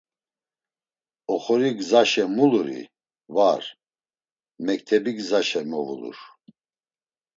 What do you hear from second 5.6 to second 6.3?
movulur.